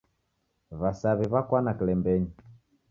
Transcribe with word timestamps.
W'asaw'i 0.79 1.25
w'akwana 1.31 1.71
kilembenyi. 1.77 2.31